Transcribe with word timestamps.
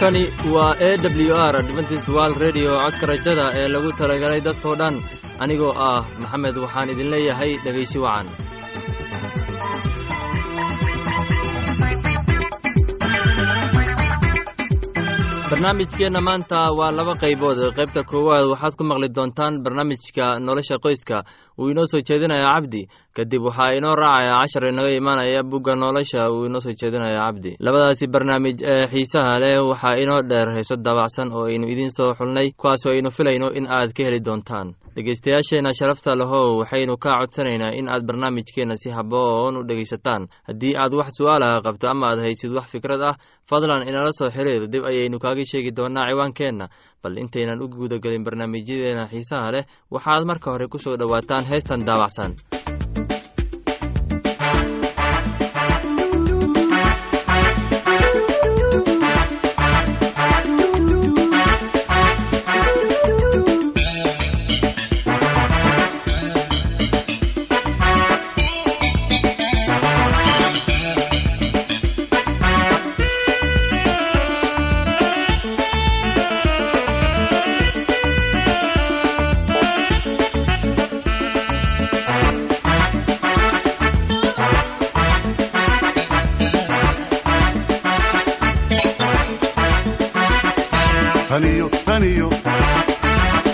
halkani 0.00 0.24
waa 0.54 0.74
e 0.80 0.90
w 1.28 1.34
r 1.50 1.56
adventist 1.56 2.08
wal 2.16 2.32
redio 2.44 2.70
codka 2.82 3.06
rajada 3.10 3.44
ee 3.60 3.68
lagu 3.74 3.90
talagalay 3.98 4.40
dadkoo 4.46 4.74
dhan. 4.80 4.94
Anigoo 5.44 5.72
ah 5.88 6.00
maxamed 6.22 6.56
waxaan 6.64 6.92
idin 6.92 7.10
leeyahay 7.14 7.52
dhegaysi 7.64 7.98
wacan. 8.04 8.26
Barnaamijkeenna 15.50 16.20
maanta 16.20 16.58
waa 16.78 16.90
laba 16.98 17.14
qaybood. 17.22 17.58
Qaybta 17.76 18.02
koowaad 18.10 18.44
waxaad 18.52 18.74
ku 18.78 18.84
maqli 18.84 19.08
doontaan 19.16 19.62
barnaamijka 19.64 20.38
nolosha 20.46 20.76
qoyska. 20.84 21.16
Uu 21.58 21.68
inoo 21.70 21.86
soo 21.90 22.00
jeedinaya 22.08 22.46
cabdi 22.54 22.82
kadib 23.16 23.42
waxaa 23.48 23.74
inoo 23.78 23.94
raacaya 24.02 24.34
cashar 24.40 24.64
inaga 24.72 24.90
imaanaya 25.00 25.42
bugga 25.42 25.74
nolosha 25.74 26.30
uu 26.30 26.46
inoo 26.46 26.60
soo 26.64 26.72
jeedinaya 26.80 27.18
cabdi 27.26 27.56
labadaasi 27.64 28.06
barnaamij 28.06 28.58
ee 28.72 28.86
xiisaha 28.92 29.32
leh 29.42 29.58
waxaa 29.70 29.96
inoo 30.02 30.22
dheer 30.30 30.48
heeso 30.56 30.76
daabacsan 30.76 31.32
oo 31.32 31.44
aynu 31.50 31.66
idiin 31.72 31.90
soo 31.90 32.14
xulnay 32.18 32.50
kuwaasoo 32.60 32.92
aynu 32.94 33.10
filayno 33.10 33.48
in 33.58 33.66
aad 33.66 33.90
ka 33.96 34.02
heli 34.04 34.20
doontaan. 34.26 34.68
Dhegeystayaasheenna 34.96 35.72
sharafta 35.78 36.14
lahow 36.20 36.58
waxaynu 36.60 36.96
kaa 37.04 37.18
codsanaynaa 37.20 37.72
in 37.78 37.88
aad 37.88 38.02
barnaamijkeenna 38.08 38.76
si 38.82 38.90
haboon 38.90 39.56
u 39.58 39.62
dhegaysataan. 39.68 40.22
Haddii 40.48 40.74
aad 40.82 40.92
wax 40.94 41.10
su'aalaha 41.18 41.62
qabto 41.66 41.86
ama 41.90 42.06
aad 42.10 42.18
haysid 42.24 42.52
wax 42.56 42.66
fikrad 42.74 43.02
ah 43.10 43.14
fadlan 43.50 43.88
inala 43.88 44.12
soo 44.18 44.30
xiriir 44.30 44.66
dib 44.72 44.84
ayaynu 44.90 45.18
kaaga 45.18 45.44
sheegi 45.50 45.70
doonaa 45.78 46.08
ciwaankeenna. 46.10 46.66
Bal 47.02 47.18
intaynan 47.22 47.62
u 47.62 47.68
guudagelin 47.68 48.24
barnaamijyadeena 48.26 49.06
xiisaha 49.12 49.52
leh 49.54 49.64
waxaad 49.94 50.22
marka 50.30 50.50
hore 50.52 50.66
ku 50.72 50.78
soo 50.78 50.96
dhowaataan 51.00 51.44
heestan 51.50 51.80
daabacsan 51.86 52.32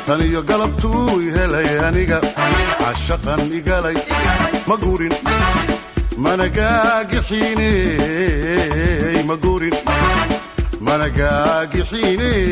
taniyo 0.06 0.40
galabtuu 0.50 1.14
helay 1.36 1.68
aniga 1.88 2.18
cashaqan 2.82 3.42
igalay 3.58 3.96
ma 4.68 4.76
gurin 4.84 5.14
mana 6.24 6.46
gaagixiiney 6.56 9.22
ma 9.28 9.36
gurin 9.44 9.74
mana 10.86 11.06
gaagixiiney 11.18 12.42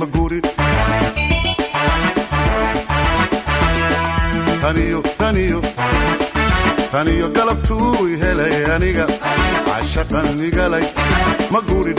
ma 0.00 0.06
gurin 0.14 0.44
taniyo 4.62 5.00
taniyo 5.20 5.58
taniyo 6.92 7.26
galabtuu 7.36 8.06
helay 8.22 8.54
aniga 8.74 9.04
cashaqan 9.68 10.28
igalay 10.48 10.84
ma 11.52 11.60
gurin 11.68 11.98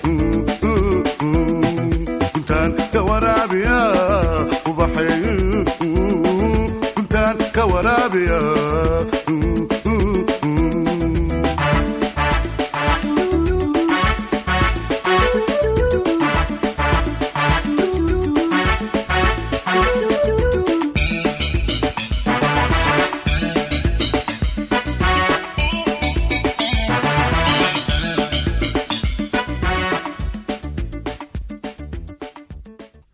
waraabiya 7.85 8.37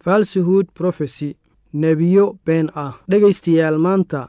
falsihood 0.03 0.67
profesy 0.73 1.29
nebiyo 1.73 2.25
been 2.45 2.67
ah 2.75 2.94
dhegaystayaal 3.09 3.77
maanta 3.85 4.22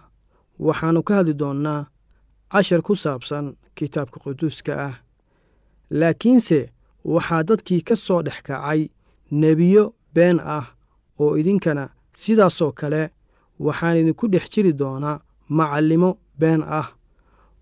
waxaannu 0.67 1.03
ka 1.03 1.15
hadli 1.19 1.35
doonnaa 1.35 1.87
cashar 2.53 2.83
ku 2.83 2.95
saabsan 2.97 3.47
kitaabka 3.77 4.21
quduuska 4.21 4.73
ah. 4.89 4.95
Laakiinse 5.91 6.73
waxaa 7.05 7.43
dadkii 7.43 7.81
ka 7.83 7.97
soo 7.97 8.23
dhex 8.23 8.43
kacay 8.43 8.89
nebiyo 9.31 9.95
been 10.15 10.41
ah 10.41 10.67
oo 11.21 11.37
idinkana 11.41 11.85
sidaasoo 12.13 12.73
kale 12.73 13.03
waxaan 13.67 13.97
idinku 14.01 14.29
dhex 14.29 14.51
jiri 14.53 14.73
doonaa 14.73 15.21
macallimo 15.49 16.11
been 16.39 16.63
ah 16.63 16.89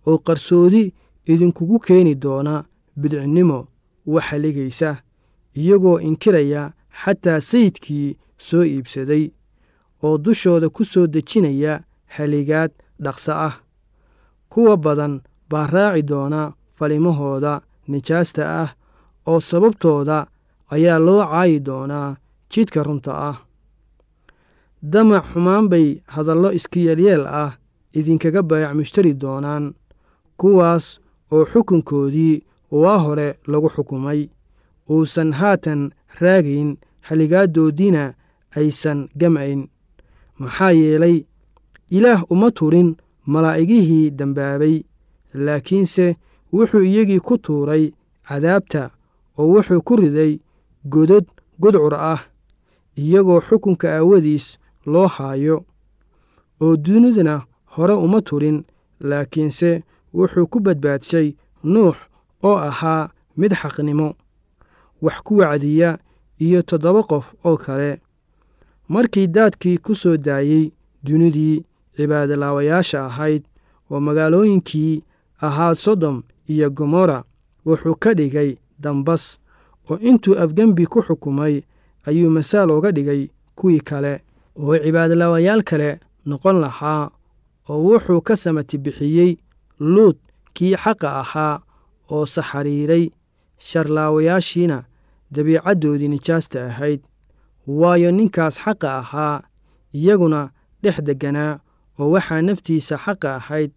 oo 0.06 0.18
qarsoodi 0.26 0.94
idinkugu 1.32 1.78
keeni 1.86 2.14
doona 2.14 2.64
bidcinnimo 3.00 3.68
wax 4.06 4.24
haligaysa 4.24 4.90
iyagoo 5.60 5.98
inkiraya 6.00 6.72
xataa 7.02 7.40
sayidkii 7.40 8.16
soo 8.38 8.64
iibsaday 8.64 9.24
oo 10.02 10.18
dushooda 10.18 10.68
ku 10.68 10.84
soo 10.84 11.06
dejinaya 11.06 11.74
haligaad 12.06 12.70
dhaqso 13.04 13.32
ah. 13.48 13.54
Kuwa 14.50 14.76
badan 14.76 15.20
baa 15.50 15.66
raaci 15.66 16.02
doona 16.02 16.52
falimahooda 16.78 17.60
nijaasta 17.88 18.42
ah 18.62 18.70
oo 19.26 19.40
sababtooda 19.40 20.26
ayaa 20.74 20.98
loo 20.98 21.22
caayi 21.26 21.60
doonaa 21.60 22.16
jidka 22.50 22.82
runta 22.82 23.12
ah. 23.30 23.36
Damac 24.82 25.24
xumaan 25.32 25.68
bay 25.68 25.86
hadallo 26.14 26.50
iskiyelyeel 26.58 27.24
ah 27.26 27.52
idinkaga 27.98 28.42
baayac 28.42 28.72
mushtari 28.78 29.12
doonaan 29.22 29.74
kuwaas 30.40 31.00
oo 31.32 31.44
xukunkoodii 31.52 32.42
waa 32.70 32.98
hore 32.98 33.28
lagu 33.46 33.68
xukumay. 33.74 34.28
Uusan 34.90 35.32
haatan 35.32 35.90
raagayn 36.20 36.76
haligaaddoodiina 37.08 38.14
aysan 38.56 39.08
gam'ayn. 39.20 39.60
Maxaa 40.38 40.70
yeelay 40.72 41.16
ilaah 41.90 42.22
uma 42.30 42.50
turin 42.50 42.96
malaa'igihii 43.26 44.10
dembaabay 44.10 44.82
laakiinse 45.34 46.16
wuxuu 46.52 46.82
iyagii 46.84 47.20
ku 47.20 47.38
tuuray 47.38 47.92
cadaabta 48.28 48.90
oo 49.38 49.46
wuxuu 49.54 49.80
ku 49.86 49.96
riday 49.96 50.38
godod 50.84 51.24
gudcur 51.60 51.94
ah 51.94 52.20
iyagoo 52.96 53.40
xukunka 53.40 53.86
aawadiis 53.96 54.58
loo 54.86 55.06
haayo. 55.06 55.64
Oo 56.60 56.76
dunidana 56.76 57.44
hore 57.74 57.92
uma 57.94 58.20
turin 58.22 58.64
laakiinse 59.00 59.82
wuxuu 60.14 60.46
ku 60.46 60.60
badbaadshay 60.60 61.34
nuux 61.64 61.96
oo 62.42 62.56
ahaa 62.68 63.10
mid 63.36 63.52
xaqnimo 63.60 64.14
wax 65.02 65.16
ku 65.26 65.36
wacdiya 65.38 65.98
iyo 66.38 66.62
toddoba 66.62 67.02
qof 67.02 67.34
oo 67.44 67.56
kale. 67.56 68.00
Markii 68.88 69.26
daadkii 69.26 69.78
ku 69.78 69.94
soo 69.94 70.16
daayey 70.16 70.72
dunidii 71.04 71.64
cibaadolaawayaasha 71.96 73.04
ahayd 73.06 73.42
oo 73.90 74.00
magaalooyinkii 74.00 75.02
ahaa 75.40 75.74
sodom 75.74 76.22
iyo 76.48 76.70
gomorra 76.70 77.24
wuxuu 77.66 77.94
ka 78.02 78.14
dhigay 78.14 78.56
dambas 78.78 79.38
oo 79.90 79.96
intuu 79.98 80.38
afgembi 80.38 80.86
ku 80.86 81.02
xukumay 81.02 81.62
ayuu 82.06 82.30
masaal 82.30 82.70
oga 82.70 82.90
dhigay 82.92 83.28
kuwii 83.58 83.80
kale 83.80 84.22
oo 84.56 84.78
cibaadolaawayaal 84.78 85.62
kale 85.62 86.00
noqon 86.26 86.60
lahaa 86.60 87.10
oo 87.68 87.78
wuxuu 87.88 88.20
ka 88.20 88.36
samati 88.36 88.78
bixiyey 88.78 89.36
luud 89.80 90.16
kii 90.54 90.76
xaqa 90.76 91.08
ahaa 91.22 91.60
oo 92.10 92.26
saxariiray 92.26 93.10
sharlaawayaashiina 93.58 94.84
dabiicaddoodii 95.30 96.08
nijaasta 96.08 96.64
ahayd 96.66 97.00
waayo 97.66 98.10
ninkaas 98.10 98.58
xaqa 98.64 98.88
ahaa 98.98 99.42
iyaguna 99.92 100.50
dhex 100.82 100.96
degganaa 101.02 101.58
oo 101.98 102.10
waxaa 102.14 102.42
naftiisa 102.42 102.96
xaqa 103.04 103.28
ahayd 103.36 103.70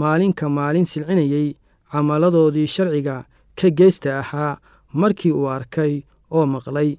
maalinka 0.00 0.48
maalin 0.48 0.84
silcinayey 0.84 1.48
camalladoodii 1.92 2.66
sharciga 2.74 3.16
ka 3.58 3.68
geesta 3.78 4.18
ahaa 4.18 4.58
markii 5.00 5.32
uu 5.32 5.48
arkay 5.56 6.02
oo 6.30 6.46
maqlay. 6.46 6.90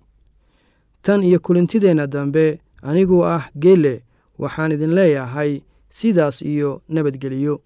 Tan 1.02 1.24
iyo 1.24 1.40
kulintideenna 1.40 2.08
dambe 2.08 2.60
aniguu 2.82 3.24
ah 3.26 3.44
geelle 3.64 4.04
waxaan 4.40 4.72
idin 4.72 4.94
leeyahay 4.98 5.62
sidaas 5.90 6.42
iyo 6.42 6.82
nabadgeliyo 6.90 7.62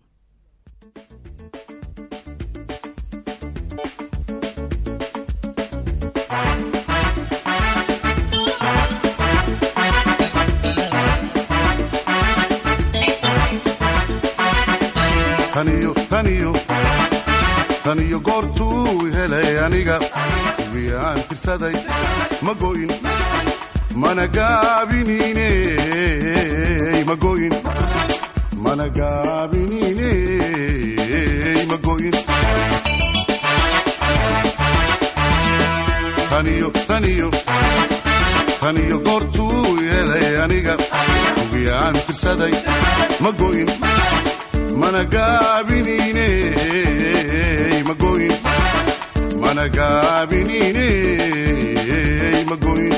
taniyo 15.54 15.94
taniyo 17.84 18.20
goortuu 18.20 19.10
helay 19.16 19.58
aniga. 19.66 19.98
Wiyaan 20.74 21.20
tirsaday 21.30 21.76
ma 22.46 22.54
go'in 22.62 22.92
mana 24.02 24.26
gaabinine 24.36 25.50
ma 27.08 27.16
go'in 27.24 27.54
mana 28.64 28.86
gaabinine 28.98 30.10
ma 31.70 31.78
go'in 31.86 32.16
taniyo 36.32 36.70
taniyo 36.90 37.30
taniyo 38.62 38.98
goortuu 39.08 39.78
helay 39.92 40.36
aniga. 40.44 40.76
Wiyaan 41.54 41.96
tirsaday 42.08 42.54
ma 43.24 43.32
go'in 43.42 43.70
mana 44.82 45.02
gaabinine 45.14 46.28
ma 47.88 47.94
go'in 48.02 48.34
mana 49.44 49.64
gaabinine 49.78 50.88
ma 52.50 52.56
go'in 52.64 52.94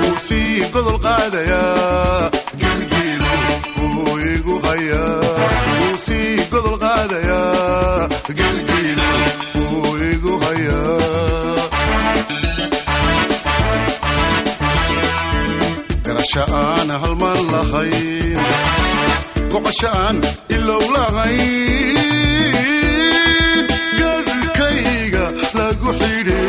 wuu 0.00 0.16
sii 0.26 0.60
godol 0.74 0.98
qaadayaa 1.06 2.30
gilgiilo 2.60 3.32
wuu 3.94 4.16
igu 4.34 4.54
hayaa 4.66 5.14
wuu 5.80 5.96
sii 6.06 6.36
godol 6.52 6.76
qaadayaa 6.84 8.08
aan 16.90 17.00
halmaan 17.02 17.40
lahayn 17.52 18.38
goqosho 19.52 19.88
aan 20.04 20.16
ilow 20.56 20.84
lahayn 20.94 21.96
garhkayga 24.00 25.24
lagu 25.58 25.90
xidhe 26.00 26.40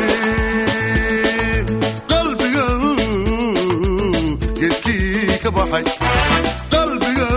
qalbiga 2.12 2.68
geedkii 4.60 5.38
ka 5.44 5.50
baxay. 5.58 5.86
Qalbiga 6.74 7.30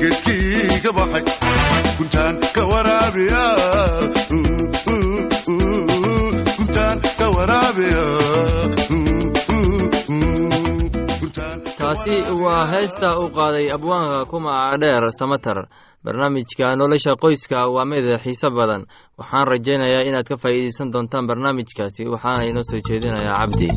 geedkii 0.00 0.80
ka 0.84 0.90
baxay. 0.98 1.24
Guntaan 1.98 2.34
ka 2.56 2.62
waraabiya 2.70 3.44
guntaan 6.58 6.96
ka 7.18 7.26
waraabiya 7.36 8.04
taasi 12.04 12.32
waa 12.44 12.66
heesta 12.72 13.08
u 13.18 13.28
qaaday 13.36 13.66
abwaanka 13.76 14.24
kumaca 14.30 14.76
dheer 14.80 15.04
samater 15.12 15.58
barnaamijka 16.04 16.76
nolosha 16.76 17.12
qoyska 17.22 17.58
waa 17.74 17.84
mid 17.84 18.04
xiise 18.22 18.48
badan. 18.56 18.82
Waxaan 19.18 19.46
rajaynayaa 19.52 20.06
inaad 20.08 20.28
ka 20.28 20.36
faa'iidaysan 20.42 20.92
doontaan 20.92 21.26
barnaamijkaasi 21.28 22.02
waxaana 22.12 22.44
inoo 22.50 22.62
soo 22.70 22.80
jeedinayaa 22.88 23.38
cabdi 23.40 23.68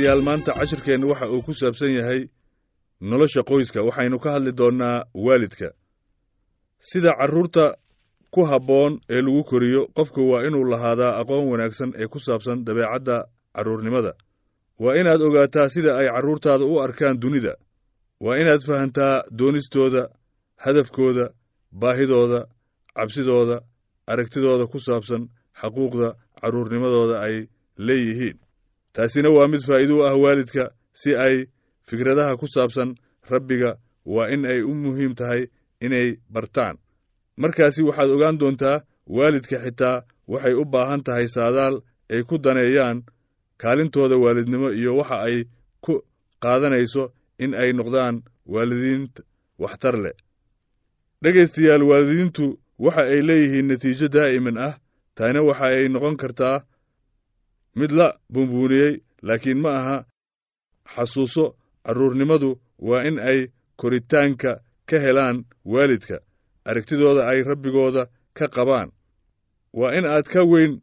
dhegaystayaal 0.00 0.22
maanta 0.22 0.52
cashirkeennu 0.54 1.08
waxa 1.10 1.28
uu 1.28 1.42
ku 1.42 1.52
saabsan 1.54 1.92
yahay 1.92 2.28
nolosha 3.00 3.42
qoyska. 3.42 3.82
Waxaynu 3.84 4.18
ka 4.18 4.32
hadli 4.32 4.52
doonnaa 4.52 5.04
waalidka. 5.14 5.72
Sida 6.78 7.12
carruurta 7.18 7.74
ku 8.30 8.44
habboon 8.46 9.00
ee 9.10 9.20
lagu 9.20 9.44
koriyo 9.44 9.88
qofku 9.96 10.20
waa 10.30 10.44
inuu 10.46 10.64
lahaadaa 10.64 11.20
aqoon 11.20 11.48
wanaagsan 11.52 11.92
ee 12.00 12.06
ku 12.08 12.18
saabsan 12.18 12.64
dabeecadda 12.64 13.24
carruurnimada 13.56 14.12
waa 14.78 14.94
inaad 14.96 15.20
ogaataa 15.20 15.68
sida 15.68 15.96
ay 16.00 16.08
carruurtaada 16.14 16.64
u 16.64 16.80
arkaan 16.80 17.20
dunida. 17.20 17.54
Waa 18.20 18.36
inaad 18.36 18.62
fahantaa 18.66 19.22
doonistooda 19.38 20.08
hadafkooda 20.56 21.24
baahidooda 21.72 22.46
cabsidooda 22.96 23.60
aragtidooda 24.06 24.66
ku 24.66 24.78
saabsan 24.80 25.28
xaquuqda 25.60 26.08
carruurnimadooda 26.40 27.20
ay 27.20 27.48
leeyihiin 27.76 28.38
taasina 28.94 29.28
waa 29.36 29.48
mid 29.52 29.62
faa'iido 29.68 29.94
u 29.98 30.02
ah 30.08 30.16
waalidka 30.22 30.64
si 31.00 31.10
ay 31.16 31.36
fikradaha 31.88 32.36
ku 32.40 32.46
saabsan 32.54 32.94
rabbiga 33.30 33.70
waa 34.14 34.28
in 34.34 34.44
ay 34.52 34.60
u 34.62 34.72
muhiim 34.74 35.14
tahay 35.14 35.42
inay 35.80 36.08
bartaan. 36.34 36.76
Markaasi 37.42 37.82
waxaad 37.88 38.10
ogaan 38.14 38.38
doontaa 38.40 38.82
waalidka 39.16 39.56
xitaa 39.64 40.02
waxay 40.32 40.54
u 40.54 40.64
baahan 40.72 41.02
tahay 41.06 41.26
saadaal 41.36 41.74
ay 42.12 42.22
ku 42.28 42.38
daneeyaan 42.44 42.98
kaalintooda 43.62 44.16
waalidnimo 44.24 44.68
iyo 44.80 44.92
waxa 45.00 45.16
ay 45.28 45.36
ku 45.84 45.92
qaadanayso 46.42 47.04
in 47.44 47.52
ay 47.62 47.70
noqdaan 47.78 48.16
waalidiin 48.52 49.02
waxtar 49.62 49.96
leh. 50.04 50.16
Dhegaystayaal 51.22 51.82
waalidiintu 51.90 52.44
waxa 52.84 53.02
ay 53.12 53.20
leeyihiin 53.28 53.66
natiijo 53.70 54.06
daa'iman 54.14 54.58
ah 54.66 54.74
taana 55.16 55.40
waxa 55.48 55.66
ay 55.76 55.88
noqon 55.94 56.16
kartaa 56.22 56.56
mid 57.76 57.90
la 57.90 58.08
bumbuuniyey 58.32 58.92
laakiin 59.22 59.60
ma 59.64 59.70
aha 59.80 59.96
xasuuso 60.94 61.44
carruurnimadu 61.86 62.50
waa 62.88 63.02
in 63.08 63.18
ay 63.18 63.40
koritaanka 63.76 64.60
ka 64.88 64.96
helaan 65.04 65.44
waalidka. 65.64 66.16
Aragtidooda 66.64 67.22
ay 67.30 67.42
rabbigooda 67.42 68.02
ka 68.38 68.46
qabaan. 68.48 68.90
Waa 69.72 69.92
in 69.98 70.04
aad 70.06 70.26
ka 70.28 70.42
weyn 70.44 70.80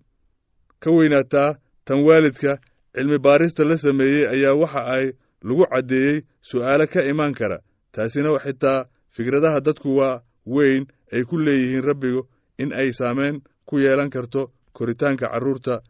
ka 0.80 0.92
weynaataa 0.92 1.56
tan 1.86 2.04
waalidka. 2.08 2.58
Cilmi 2.94 3.18
baarista 3.20 3.64
la 3.66 3.78
sameeyey 3.78 4.26
ayaa 4.34 4.56
waxa 4.62 4.82
ay 4.96 5.06
lagu 5.44 5.66
caddeeyey 5.72 6.26
su'aalo 6.42 6.86
ka 6.94 7.02
imaan 7.12 7.34
kara. 7.34 7.58
Taasina 7.92 8.30
xitaa 8.40 8.86
fikradaha 9.16 9.60
dadku 9.62 9.90
waa 9.98 10.22
weyn 10.46 10.88
ay 11.14 11.24
ku 11.24 11.38
leeyihiin 11.38 11.84
rabbigu 11.84 12.22
in 12.58 12.74
ay 12.74 12.90
saameyn 12.92 13.42
ku 13.66 13.78
yeelan 13.80 14.10
karto 14.10 14.52
koritaanka 14.74 15.28
carruurta 15.30 15.82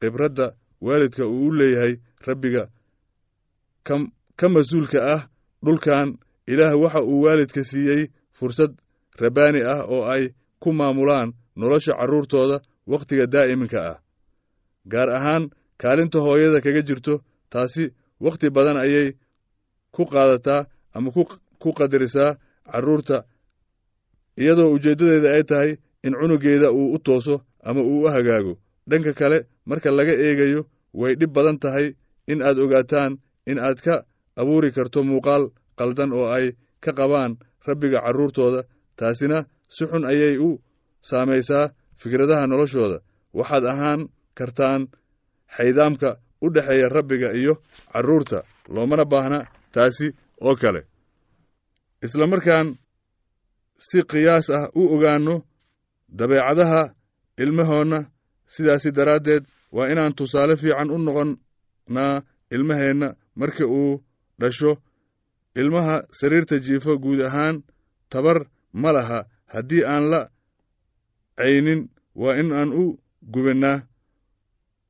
khibradda 0.00 0.46
waalidka 0.80 1.26
uu 1.26 1.46
u 1.48 1.54
leeyahay 1.58 1.94
rabbiga. 2.26 2.68
Ka 4.38 4.48
mas'uulka 4.48 4.98
ah 5.14 5.22
dhulkan 5.64 6.18
ilaah 6.46 6.74
waxa 6.82 7.00
uu 7.02 7.22
waalidka 7.24 7.64
siiyey 7.64 8.10
fursad 8.32 8.72
rabbaani 9.22 9.60
ah 9.74 9.82
oo 9.94 10.04
ay 10.14 10.34
ku 10.62 10.72
maamulaan 10.72 11.32
nolosha 11.56 11.92
carruurtooda 11.98 12.60
wakhtiga 12.86 13.26
daa'iminka 13.26 13.78
ah. 13.90 13.98
Gaar 14.92 15.08
ahaan 15.18 15.50
kaalinta 15.80 16.18
hooyada 16.20 16.60
kaga 16.60 16.82
jirto 16.88 17.14
taasi 17.50 17.84
wakhti 18.20 18.50
badan 18.50 18.76
ayay 18.84 19.08
ku 19.94 20.02
qaadataa 20.12 20.66
ama 20.94 21.10
ku 21.62 21.70
qadarisaa 21.78 22.38
carruurta 22.72 23.16
iyadoo 24.40 24.72
ujeeddadeeda 24.74 25.28
ay 25.36 25.44
tahay 25.50 25.70
in 26.06 26.14
cunugeeda 26.20 26.68
uu 26.72 26.94
u 26.94 26.98
tooso 26.98 27.34
ama 27.62 27.80
uu 27.82 28.04
u 28.04 28.08
hagaago. 28.14 28.54
Dhanka 28.88 29.12
kale 29.12 29.38
marka 29.68 29.88
laga 29.98 30.14
eegayo 30.26 30.60
way 31.00 31.12
dhib 31.20 31.32
badan 31.36 31.58
tahay 31.62 31.86
in 32.32 32.38
aad 32.48 32.58
ogaataan 32.64 33.12
in 33.50 33.58
aad 33.66 33.78
ka 33.86 33.94
abuuri 34.40 34.70
karto 34.76 34.98
muuqaal 35.10 35.44
qaldan 35.78 36.10
oo 36.18 36.26
ay 36.36 36.46
ka 36.84 36.90
qabaan 36.98 37.32
rabbiga 37.68 37.98
carruurtooda 38.04 38.60
taasina 38.98 39.38
si 39.74 39.82
xun 39.90 40.04
ayay 40.12 40.34
u 40.46 40.50
saamaysaa 41.08 41.66
fikradaha 42.00 42.44
noloshooda. 42.50 42.98
Waxaad 43.38 43.64
ahaan 43.72 44.00
kartaan 44.38 44.82
xaydaamka 45.56 46.08
u 46.44 46.46
dhexeeya 46.54 46.88
rabbiga 46.96 47.28
iyo 47.40 47.54
carruurta 47.92 48.38
loomana 48.74 49.04
baahna 49.12 49.38
taasi 49.74 50.06
oo 50.46 50.54
kale. 50.62 50.80
Isla 52.04 52.26
markaan 52.32 52.66
si 53.86 53.98
qiyaas 54.10 54.46
ah 54.58 54.64
u 54.80 54.82
ogaanno 54.94 55.34
dabeecadaha 56.18 56.82
ilmahoonna 57.42 57.98
sidaasi 58.54 58.88
daraaddeed 58.98 59.44
waa 59.72 59.88
inaan 59.92 60.14
tusaale 60.18 60.54
fiican 60.56 60.90
u 60.90 60.98
noqonnaa 60.98 62.22
ilmaheenna 62.54 63.08
marka 63.40 63.64
uu 63.66 64.02
dhasho 64.40 64.72
ilmaha 65.60 65.96
sariirta 66.18 66.56
jiifo 66.64 66.92
guud 67.02 67.20
ahaan 67.28 67.56
tabar 68.10 68.38
ma 68.72 68.92
laha. 68.96 69.20
Haddii 69.52 69.82
aan 69.92 70.04
la 70.12 70.20
caynin 71.38 71.80
waa 72.20 72.34
in 72.40 72.52
aan 72.52 72.70
u 72.72 72.98
gubinnaa 73.32 73.78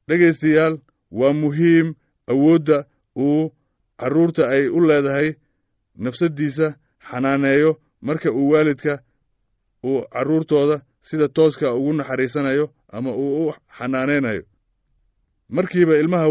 dhegaystayaal 0.08 0.75
waa 1.18 1.32
muhiim 1.42 1.94
awoodda 2.32 2.78
uu 3.16 3.52
carruurta 4.00 4.42
ay 4.54 4.64
u 4.68 4.80
leedahay. 4.88 5.28
Nafsaddiisa 6.04 6.66
xanaaneeyo 7.11 7.70
marka 8.06 8.30
uu 8.32 8.50
waalidka 8.52 8.94
uu 9.85 10.00
carruurtooda 10.12 10.76
sida 11.00 11.28
tooska 11.37 11.75
ugu 11.75 11.92
naxariisanayo 11.92 12.64
ama 12.97 13.11
uu 13.23 13.49
u 13.49 13.54
xanaanaynayo 13.78 14.42
markiiba 15.49 15.95
ilmaha 15.99 16.28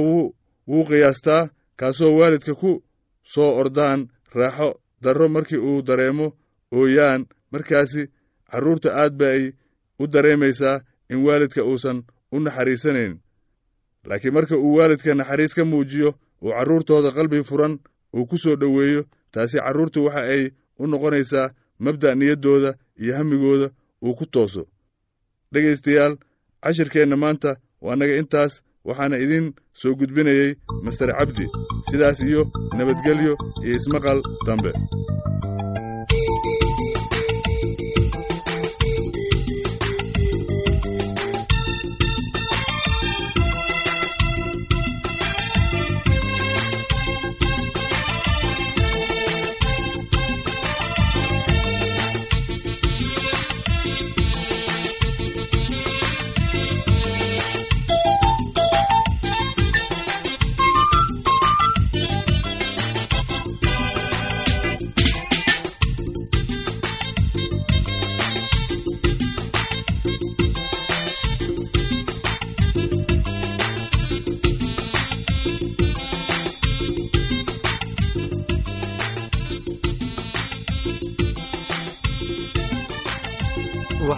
wuu 0.67 0.83
qiyaastaa 0.89 1.49
kaasoo 1.79 2.17
waalidka 2.19 2.55
ku 2.55 2.83
soo 3.23 3.55
ordaan 3.61 4.07
raaxo 4.35 4.79
darro 5.03 5.29
markii 5.29 5.57
uu 5.57 5.81
dareemo 5.81 6.27
ooyaan 6.71 7.25
markaasi 7.51 8.01
carruurta 8.51 8.89
aad 9.01 9.13
ba 9.19 9.25
ay 9.35 9.51
u 9.99 10.07
dareemaysaa 10.07 10.81
in 11.09 11.23
waalidka 11.25 11.63
uusan 11.63 12.03
u 12.31 12.39
naxariisanayn. 12.39 13.19
Laakiin 14.07 14.33
marka 14.33 14.55
uu 14.57 14.75
waalidka 14.77 15.15
naxariis 15.15 15.53
ka 15.55 15.65
muujiyo 15.65 16.09
uu 16.41 16.51
carruurtooda 16.51 17.11
qalbi 17.11 17.43
furan 17.43 17.79
uu 18.15 18.25
ku 18.25 18.37
soo 18.37 18.55
dhoweeyo 18.55 19.01
taasi 19.31 19.57
carruurtu 19.57 20.03
waxa 20.05 20.21
ay 20.33 20.43
u 20.79 20.87
noqonaysaa 20.87 21.53
mabda' 21.79 22.15
niyaddooda 22.15 22.71
iyo 23.01 23.13
hammigooda 23.17 23.69
uu 24.05 24.15
ku 24.15 24.25
tooso. 24.25 24.63
Dhegaystayaal 25.53 26.17
cashirkeenna 26.63 27.15
maanta 27.15 27.51
waa 27.81 27.95
naga 27.95 28.15
intaas 28.21 28.63
waxaana 28.87 29.17
idin 29.25 29.45
soo 29.81 29.93
gudbinayey 29.99 30.49
master 30.85 31.09
cabdi 31.19 31.45
sidaas 31.89 32.19
iyo 32.29 32.41
nabadgelyo 32.77 33.33
iyo 33.65 33.73
ismaqal 33.79 34.19
dambe 34.47 34.71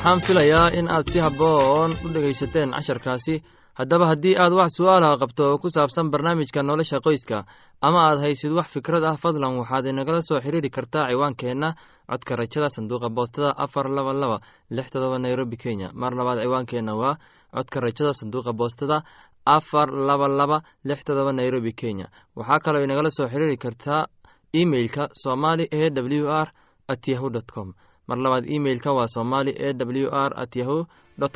waxaan 0.09 0.25
filayaa 0.27 0.69
in 0.79 0.87
aad 0.89 1.05
si 1.11 1.19
habboon 1.19 1.91
u 2.05 2.07
dhegaysateen 2.13 2.71
casharkaasi. 2.73 3.35
Haddaba 3.79 4.05
haddii 4.11 4.35
aad 4.43 4.53
wax 4.59 4.71
su'aalaha 4.77 5.19
qabto 5.21 5.43
oo 5.51 5.57
ku 5.61 5.69
saabsan 5.69 6.09
barnaamijka 6.11 6.63
nolosha 6.63 6.97
qoyska 7.05 7.45
ama 7.81 7.99
aad 8.09 8.19
haysid 8.23 8.51
wax 8.57 8.67
fikrad 8.73 9.03
ah 9.03 9.15
fadlan 9.23 9.57
waxaad 9.61 9.85
inagala 9.85 10.21
soo 10.21 10.39
xiriiri 10.41 10.69
kartaa 10.69 11.09
ciwaankeenna 11.09 11.69
codka 12.09 12.35
rajada 12.41 12.69
sanduuqa 12.75 13.09
boostada 13.09 13.49
afar 13.65 13.85
laba 13.89 14.13
laba 14.21 14.37
lix 14.71 14.87
todoba 14.93 15.17
nairobi 15.19 15.57
kenya. 15.57 15.91
Mar 15.93 16.11
labaad 16.19 16.39
ciwaankeenna 16.43 16.93
waa 17.01 17.15
codka 17.55 17.79
rajada 17.79 18.13
sanduuqa 18.19 18.51
boostada 18.53 18.97
afar 19.45 19.87
laba 20.07 20.27
laba 20.27 20.57
lix 20.83 20.99
todoba 21.05 21.31
nairobi 21.33 21.71
kenya. 21.73 22.07
Waxaa 22.35 22.59
kaloo 22.65 22.81
inagala 22.83 23.09
soo 23.09 23.27
xiriiri 23.29 23.57
kartaa 23.57 24.07
emeilka 24.53 25.03
somali 25.13 25.67
e 25.71 25.89
w 25.89 26.25
r 26.45 26.47
at 26.87 27.07
yahu 27.07 27.29
dt 27.29 27.51
com 27.53 27.73
mar 28.09 28.17
labaad 28.23 28.45
imeilka 28.55 28.89
waa 28.97 29.07
somali 29.15 29.51
e 29.67 29.69
w 29.73 30.09
r 30.29 30.31
at 30.43 30.55
yahu 30.61 30.77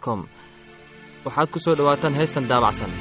com. 0.06 0.20
Waxaad 1.26 1.50
ku 1.54 1.60
soo 1.64 1.76
dhowaataan 1.78 2.18
heestan 2.20 2.48
daabacsan 2.52 2.92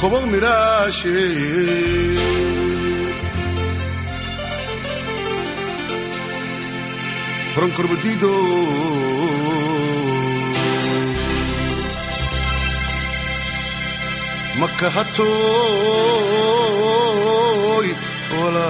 como 0.00 0.20
mirashe. 0.22 1.10
Fueron 7.54 7.70
corvetido. 7.72 8.30
Makahatoy, 14.58 15.26
hola. 18.38 18.68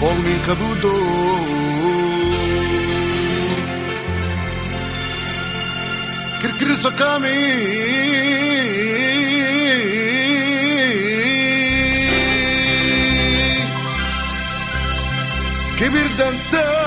Ogni 0.00 0.36
caduto 6.56 6.66
Kirkiriso 6.86 6.90
kami 6.96 7.36
Kibir 15.78 16.08
dantane 16.18 16.85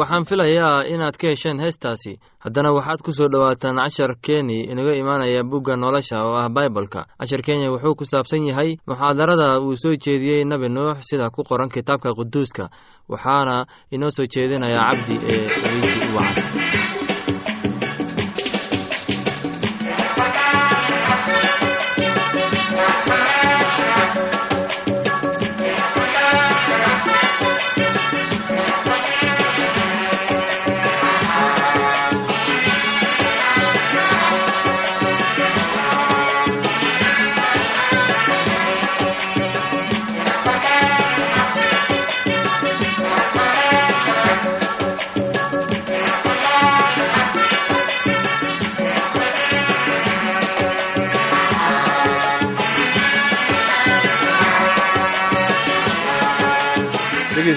waxaan 0.00 0.24
filayaa 0.28 0.82
inaad 0.94 1.16
ka 1.20 1.26
hesheen 1.32 1.58
heestaasi. 1.64 2.12
Haddana 2.44 2.70
waxaad 2.76 3.00
ku 3.04 3.12
soo 3.18 3.28
dhowaataan 3.32 3.76
cashar 3.84 4.12
keni 4.26 4.58
inaga 4.72 4.92
imaanaya 5.02 5.42
bugga 5.50 5.74
nolosha 5.76 6.16
oo 6.26 6.36
ah 6.42 6.48
baibalka. 6.56 7.00
Cashar 7.20 7.42
kenya 7.46 7.68
wuxuu 7.74 7.94
ku 7.98 8.04
saabsan 8.12 8.46
yahay 8.50 8.70
muxaadarada 8.88 9.48
uu 9.64 9.76
soo 9.82 9.94
jeediyey 10.04 10.44
nebi 10.50 10.68
nuux 10.76 10.96
sida 11.08 11.30
ku 11.34 11.40
qoran 11.48 11.68
kitaabka 11.74 12.10
quduuska 12.18 12.64
waxaana 13.12 13.56
inoo 13.94 14.10
soo 14.16 14.26
jeedinaya 14.34 14.80
cabdi 14.88 15.14
ee 15.32 15.40
dhegeysi 15.62 15.98
u 16.08 17.59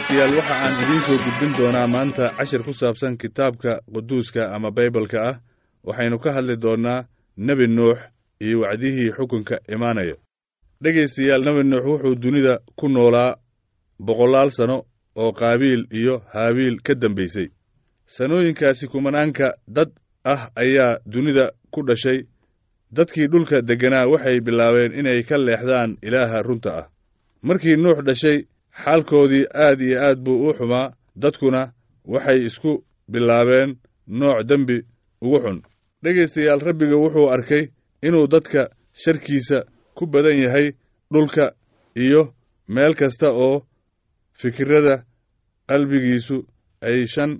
dhegaystayaal 0.07 0.35
waxa 0.37 0.55
aan 0.63 0.73
idiin 0.83 1.01
soo 1.07 1.17
gudbin 1.25 1.53
doonaa 1.57 1.87
maanta 1.87 2.25
cashir 2.37 2.63
ku 2.63 2.73
saabsan 2.73 3.17
kitaabka 3.17 3.79
quduuska 3.93 4.51
ama 4.55 4.71
baybalka 4.71 5.19
ah. 5.29 5.35
Waxaynu 5.83 6.19
ka 6.19 6.31
hadli 6.33 6.55
doonnaa 6.57 7.05
nebi 7.37 7.67
nuux 7.67 7.97
iyo 8.41 8.59
wacdihii 8.61 9.11
xukunka 9.17 9.55
imaanaya. 9.73 10.15
Dhegaystayaal 10.83 11.41
nebi 11.45 11.63
nuux 11.63 11.83
wuxuu 11.85 12.15
dunida 12.15 12.59
ku 12.75 12.87
noolaa 12.89 13.35
boqolaal 13.99 14.51
sano 14.51 14.77
oo 15.15 15.31
qaabiil 15.31 15.87
iyo 15.91 16.21
haabiil 16.33 16.77
ka 16.85 16.93
dambaysay 16.95 17.47
sannooyinkaasi 18.05 18.87
kumanaanka 18.87 19.53
dad 19.67 19.89
ah 20.23 20.49
ayaa 20.55 20.99
dunida 21.05 21.51
ku 21.71 21.81
dhashay. 21.83 22.19
Dadkii 22.91 23.27
dhulka 23.27 23.61
degganaa 23.61 24.05
waxay 24.11 24.39
bilaabeen 24.41 24.93
inay 24.99 25.23
ka 25.23 25.37
leexdaan 25.37 25.97
ilaaha 26.01 26.41
runta 26.43 26.71
ah. 26.79 26.87
Markii 27.41 27.75
nuux 27.77 28.01
dhashay 28.05 28.45
xaalkoodii 28.81 29.45
aad 29.65 29.79
iyo 29.81 29.97
aad 30.07 30.19
buu 30.25 30.49
u 30.49 30.53
xumaa. 30.57 30.93
Dadkuna 31.21 31.61
waxay 32.05 32.39
isku 32.47 32.71
bilaabeen 33.11 33.69
nooc 34.07 34.39
dembi 34.49 34.77
ugu 35.21 35.37
xun. 35.43 35.57
Dhegaystayaal 36.03 36.59
rabbiga 36.67 36.95
wuxuu 37.03 37.29
arkay 37.35 37.63
inuu 38.07 38.27
dadka 38.27 38.61
sharkiisa 39.01 39.57
ku 39.95 40.05
badan 40.07 40.37
yahay 40.43 40.67
dhulka 41.13 41.45
iyo 41.95 42.21
meel 42.67 42.93
kasta 42.99 43.27
oo 43.45 43.65
fikirrada 44.39 44.95
qalbigiisu 45.69 46.37
ay 46.87 47.07
shan 47.13 47.31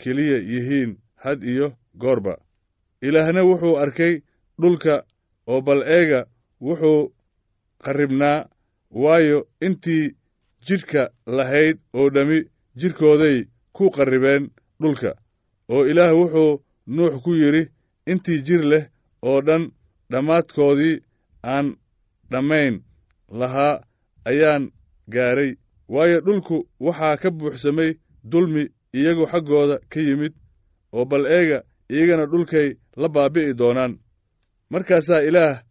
keliya 0.00 0.38
yihiin 0.50 0.90
had 1.22 1.42
iyo 1.42 1.66
goorba. 2.02 2.34
Ilaahna 3.02 3.42
wuxuu 3.48 3.76
arkay 3.78 4.14
dhulka 4.60 4.94
oo 5.46 5.60
bal 5.66 5.82
eega. 5.98 6.20
Wuxuu 6.60 7.12
qarribnaa 7.84 8.48
waayo 8.90 9.38
intii 9.66 10.14
jidhka 10.66 11.02
lahayd 11.36 11.76
oo 11.98 12.10
dhammi 12.14 12.38
jidhkooday 12.80 13.36
ku 13.76 13.84
qarribeen 13.96 14.44
dhulka 14.80 15.10
oo 15.74 15.82
ilaah 15.90 16.12
wuxuu 16.20 16.52
nuux 16.96 17.14
ku 17.24 17.30
yidhi 17.42 17.62
intii 18.10 18.42
jir 18.46 18.62
leh 18.72 18.84
oo 19.28 19.40
dhan 19.46 19.62
dhammaadkoodii 20.10 20.96
aan 21.54 21.66
dhammayn 22.30 22.74
lahaa 23.40 23.74
ayaan 24.30 24.64
gaadhay 25.14 25.50
waayo 25.94 26.18
dhulku 26.26 26.56
waxaa 26.86 27.16
ka 27.22 27.28
buuxsamay 27.38 27.90
dulmi 28.30 28.62
iyagu 28.98 29.24
xaggooda 29.32 29.76
ka 29.92 30.00
yimid 30.06 30.34
oo 30.96 31.04
bal 31.10 31.24
eega 31.38 31.58
iyagana 31.92 32.24
dhulkay 32.32 32.68
la 33.00 33.08
baabi'i 33.14 33.54
doonaan. 33.60 33.92
Markaasaa 34.70 35.22
ilaah 35.28 35.62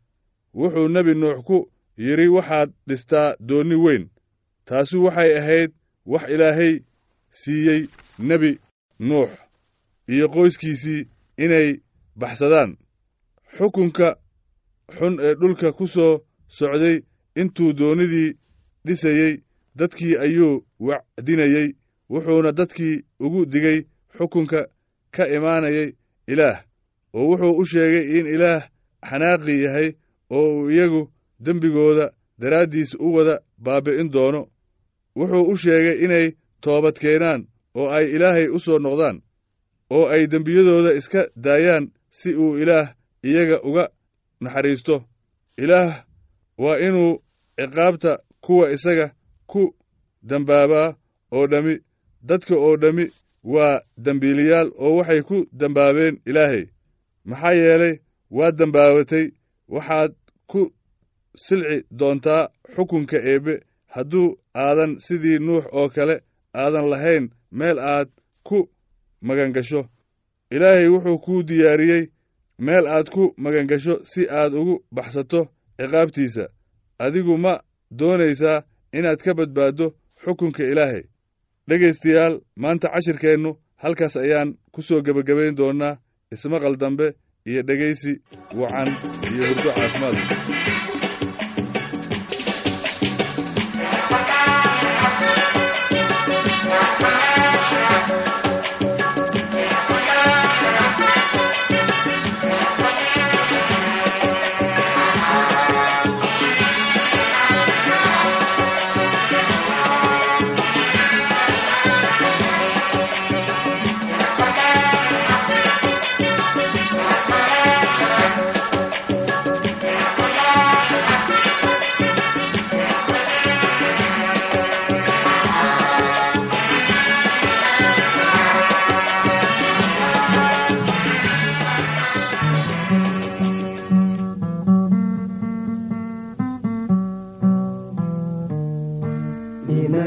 wuxuu 0.59 0.87
nebi 0.95 1.13
nuux 1.21 1.37
ku 1.47 1.57
yidhi 2.05 2.27
waxaad 2.35 2.69
dhistaa 2.87 3.35
doonni 3.47 3.75
weyn 3.85 4.03
taasu 4.67 4.97
waxay 5.05 5.31
ahayd 5.39 5.71
wax 6.11 6.23
ilaahay 6.33 6.73
siiyey 7.39 7.81
nebi 8.19 8.51
nuux 8.99 9.29
iyo 10.13 10.25
qoyskiisii 10.33 11.07
inay 11.43 11.69
baxsadaan. 12.19 12.71
Xukunka 13.57 14.07
xun 14.97 15.13
ee 15.25 15.33
dhulka 15.39 15.71
ku 15.77 15.85
soo 15.87 16.13
socday 16.57 16.97
intuu 17.41 17.73
doonidii 17.79 18.29
dhisayey 18.85 19.33
dadkii 19.79 20.15
ayuu 20.25 20.63
wacdinayey 20.87 21.67
wuxuuna 22.11 22.51
dadkii 22.59 22.95
ugu 23.25 23.45
digay 23.53 23.79
xukunka 24.17 24.59
ka 25.15 25.23
imaanayay 25.35 25.89
ilaah 26.31 26.57
oo 27.17 27.23
wuxuu 27.29 27.57
u 27.61 27.65
sheegay 27.71 28.05
in 28.17 28.25
ilaah 28.35 28.61
xanaaqi 29.09 29.53
yahay 29.63 29.87
oo 30.37 30.47
uu 30.59 30.69
iyagu 30.71 31.01
dembigooda 31.45 32.05
daraaddiis 32.41 32.91
u 33.05 33.07
wada 33.15 33.35
baabbi'in 33.65 34.09
doono 34.13 34.41
wuxuu 35.17 35.43
u 35.51 35.55
sheegay 35.61 35.97
inay 36.05 36.27
toobad 36.63 36.95
keenaan 37.01 37.41
oo 37.79 37.87
ay 37.97 38.05
ilaahay 38.15 38.47
u 38.55 38.59
soo 38.65 38.79
noqdaan 38.85 39.17
oo 39.95 40.05
ay 40.13 40.23
dembiyadooda 40.31 40.91
iska 40.99 41.21
daayaan 41.45 41.85
si 42.19 42.29
uu 42.43 42.57
ilaah 42.61 42.87
iyaga 43.29 43.57
uga 43.69 43.83
naxariisto. 44.43 44.95
Ilaah 45.63 45.93
waa 46.63 46.77
inuu 46.87 47.11
ciqaabta 47.57 48.11
kuwa 48.45 48.65
isaga 48.75 49.07
ku 49.51 49.61
dembaabaa 50.29 50.89
oo 51.35 51.45
dhammi 51.51 51.75
dadka 52.29 52.55
oo 52.65 52.75
dhammi 52.81 53.05
waa 53.53 53.81
dembiiliyaal 54.05 54.69
oo 54.85 54.91
waxay 54.97 55.21
ku 55.29 55.37
dembaabeen 55.59 56.15
ilaahay. 56.29 56.63
Maxaa 57.29 57.53
yeelay 57.61 57.95
waa 58.37 58.51
dembaabatay 58.59 59.25
waxaad 59.75 60.11
ku 60.51 60.61
silci 61.45 61.77
doontaa 61.99 62.43
xukunka 62.75 63.17
eebbe 63.31 63.53
hadduu 63.93 64.27
aadan 64.63 64.91
sidii 65.05 65.39
nuux 65.47 65.63
oo 65.79 65.87
kale 65.95 66.15
aadan 66.61 66.85
lahayn 66.91 67.25
meel 67.59 67.77
aad 67.79 68.09
ku 68.47 68.57
magangasho 69.27 69.81
ilaahay 70.55 70.87
wuxuu 70.93 71.17
kuu 71.25 71.41
diyaariyey 71.47 72.03
meel 72.65 72.85
aad 72.95 73.07
ku 73.15 73.23
magangasho 73.43 73.95
si 74.11 74.21
aad 74.39 74.53
ugu 74.59 74.75
baxsato 74.95 75.41
ciqaabtiisa. 75.77 76.45
Adigu 77.05 77.37
ma 77.43 77.53
doonaysaa 77.99 78.63
inaad 78.97 79.19
ka 79.25 79.31
badbaaddo 79.39 79.85
xukunka 80.23 80.63
ilaahay. 80.71 81.03
Dhegaystayaal 81.69 82.35
maanta 82.61 82.87
cashirkeennu 82.93 83.51
halkaas 83.81 84.15
ayaan 84.23 84.49
ku 84.73 84.81
soo 84.87 85.01
gebagabayn 85.05 85.55
doonnaa. 85.59 85.99
Ismaqal 86.33 86.75
dambe 86.81 87.07
iyo 87.49 87.61
dhegaysi 87.67 88.11
wacan 88.59 88.89
iyo 89.33 89.43
hurdo 89.49 89.69
caafimaad 89.77 90.17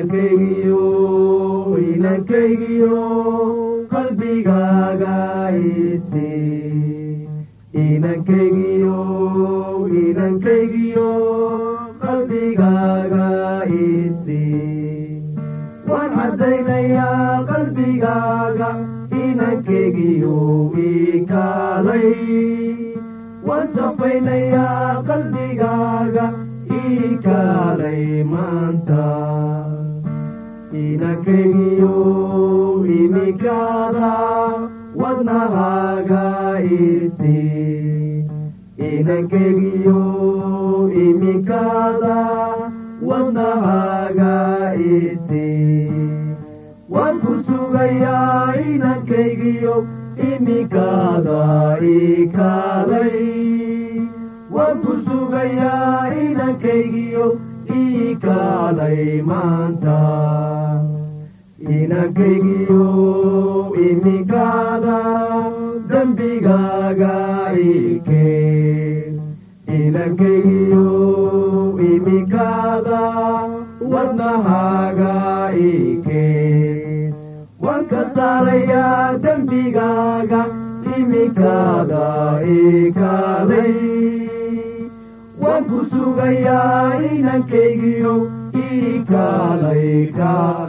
inankaygiyo 0.00 1.78
inankaygiyo 1.92 2.96
inankaygiyo 49.30 49.86
imikaada 50.18 51.42
ikaalay 51.80 53.22
waan 54.54 54.78
ku 54.82 54.92
sugayaa 55.06 56.10
inankaygiyo 56.24 57.26
ikaalay 57.82 59.22
maanta 59.30 59.98
inankaygiyo 61.78 62.82
imikaada 63.90 64.98
dembigaaga 65.90 67.14
ikeen 67.70 69.14
inankaygiyo 69.78 70.86
imikaada 71.92 73.02
wadnahaaga 73.92 75.14
waan 75.54 75.99
ka 77.90 78.00
saarayaa 78.14 79.18
dembigaaga 79.24 80.42
imikaada 80.98 82.06
ikaalay 82.58 83.74
waan 85.42 85.62
ku 85.70 85.78
sugayaa 85.92 87.00
inankaygiyo 87.16 88.14
ikaalay 88.54 89.86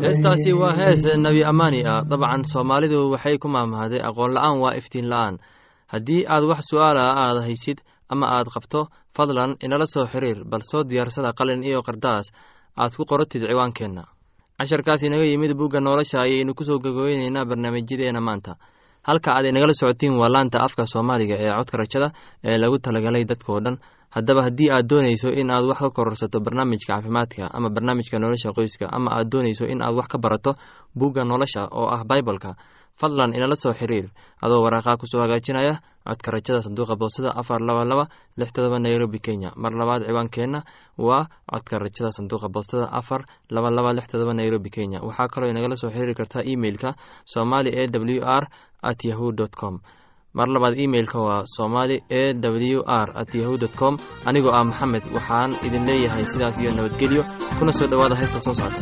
heestaasi 0.04 0.52
waa 0.62 0.74
hees 0.80 1.04
nebi 1.26 1.42
amaani 1.52 1.80
ah 1.94 2.02
dabcan 2.12 2.44
soomaalidu 2.52 3.00
waxay 3.14 3.36
ku 3.44 3.48
maamahday 3.56 4.02
aqoon 4.10 4.32
la'aan 4.36 4.58
waa 4.64 4.74
iftiin 4.80 5.08
la'aan. 5.14 5.36
Haddii 5.94 6.22
aad 6.34 6.44
wax 6.50 6.62
su'aala 6.72 7.04
aad 7.24 7.38
haysid 7.48 7.78
ama 8.14 8.26
aad 8.38 8.48
qabto 8.56 8.82
fadlan 9.18 9.52
inala 9.66 9.86
soo 9.94 10.06
xiriir 10.14 10.40
bal 10.52 10.64
soo 10.72 10.84
diyaarsada 10.90 11.32
qalin 11.40 11.62
iyo 11.70 11.80
qardaas. 11.88 12.28
Aad 12.82 12.92
ku 12.98 13.04
qoratid 13.10 13.44
ciwaankeenna 13.50 14.04
casharkaas 14.62 15.02
inaga 15.04 15.26
yimid 15.26 15.54
bugga 15.58 15.80
nolosha 15.82 16.22
ayaynu 16.22 16.54
ku 16.54 16.64
soo 16.64 16.78
gogoweyneynaa 16.80 17.46
barnaamijyadeena 17.50 18.22
maanta. 18.22 18.56
Halka 19.08 19.34
aad 19.34 19.46
inagala 19.50 19.74
socotiin 19.74 20.14
waa 20.22 20.30
laanta 20.30 20.62
afka 20.66 20.86
soomaaliga 20.86 21.36
ee 21.44 21.50
codka 21.58 21.78
rajada 21.82 22.08
ee 22.46 22.58
lagu 22.62 22.78
talagalay 22.86 23.24
dadkao 23.26 23.60
dhan. 23.66 23.78
Haddaba 24.16 24.42
haddii 24.48 24.70
aad 24.76 24.86
doonayso 24.92 25.30
in 25.42 25.50
aad 25.52 25.66
wax 25.70 25.80
ka 25.80 25.90
kororsato 25.90 26.38
barnaamijka 26.46 26.94
caafimaadka 26.94 27.44
ama 27.58 27.70
barnaamijka 27.76 28.20
nolosha 28.20 28.50
qoyska 28.58 28.86
ama 28.98 29.10
aad 29.18 29.28
doonayso 29.32 29.66
in 29.74 29.82
aad 29.82 29.96
wax 30.00 30.08
ka 30.14 30.18
barato 30.18 30.52
bugga 31.00 31.24
nolosha 31.24 31.62
oo 31.72 31.88
ah 31.96 32.04
baibolka 32.10 32.56
fadlan 33.00 33.34
inala 33.34 33.56
soo 33.56 33.74
xiriir. 33.74 34.10
Adoo 34.42 34.62
waraaqaa 34.66 34.98
ku 34.98 35.06
soo 35.08 35.22
hagaajinaya 35.22 35.80
codka 36.08 36.32
rajada 36.32 36.62
sanduuqa 36.66 36.96
boosada 36.98 37.30
afar 37.36 37.62
laba 37.62 37.84
laba 37.86 38.06
lix 38.38 38.52
todoba 38.54 38.80
nairobi 38.80 39.20
kenya. 39.20 39.52
Mar 39.56 39.72
labaad 39.74 40.02
ciwaankeenna 40.08 40.64
waa 40.98 41.28
codka 41.52 41.80
rajada 41.80 42.12
sanduuqa 42.18 42.48
boostada 42.50 42.88
afar 42.92 43.26
laba 43.50 43.70
laba 43.72 43.94
lix 43.94 44.08
todoba 44.08 44.34
nairobi 44.34 44.70
kenya. 44.70 45.00
Waxaa 45.02 45.28
kaloo 45.34 45.50
inagala 45.50 45.76
soo 45.76 45.90
xiriiri 45.94 46.14
kartaa 46.16 46.44
emeilka 46.46 46.96
somali 47.26 47.70
e 47.70 47.88
w 47.88 48.22
r 48.24 48.44
at 48.82 49.00
yahu 49.06 49.32
dt 49.32 49.56
com. 49.56 49.80
Mar 50.34 50.48
labaad 50.48 50.80
imeilka 50.80 51.20
waa 51.20 51.44
somali 51.46 52.02
e 52.10 52.34
w 52.34 52.82
r 52.88 53.10
at 53.16 53.36
yahu 53.36 53.58
dt 53.58 53.76
com. 53.78 53.98
Anigoo 54.26 54.52
ah 54.52 54.64
maxamed 54.64 55.04
waxaan 55.14 55.52
idin 55.66 55.86
leeyahay 55.86 56.26
sidaas 56.26 56.58
iyo 56.60 56.72
nabadgelyo. 56.74 57.24
Kuna 57.60 57.72
soo 57.72 57.88
dhowaada 57.88 58.16
heesta 58.16 58.40
soo 58.40 58.54
socota 58.54 58.82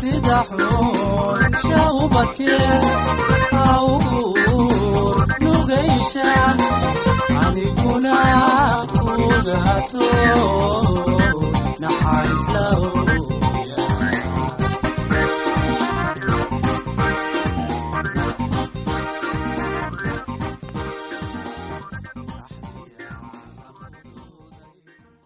sida 0.00 0.38
xun 0.48 1.40
shawbadke 1.64 2.56
augur 3.68 5.26
nugayshan 5.44 6.58
aniguna 7.44 8.16
kugaso 8.92 10.08
naxariislaw 11.80 12.80